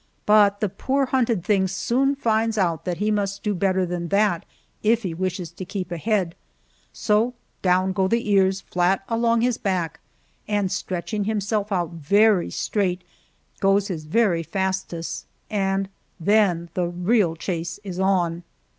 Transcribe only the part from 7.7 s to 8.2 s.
go